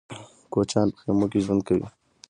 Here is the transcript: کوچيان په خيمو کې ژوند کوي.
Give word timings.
کوچيان 0.53 0.87
په 0.93 0.97
خيمو 1.01 1.25
کې 1.31 1.39
ژوند 1.45 1.61
کوي. 1.67 1.87